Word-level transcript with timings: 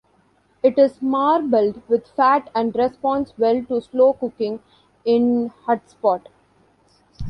It 0.63 0.79
is 0.79 0.99
marbled 0.99 1.79
with 1.87 2.07
fat 2.07 2.49
and 2.55 2.73
responds 2.75 3.37
well 3.37 3.63
to 3.65 3.79
slow 3.81 4.13
cooking 4.13 4.59
in 5.05 5.51
"hutspot". 5.67 6.21